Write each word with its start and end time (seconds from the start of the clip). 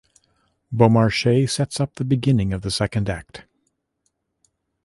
Beaumarchais 0.75 1.45
sets 1.47 1.79
up 1.79 1.93
the 1.93 2.03
beginning 2.03 2.53
of 2.53 2.63
the 2.63 2.71
second 2.71 3.07
act. 3.07 3.43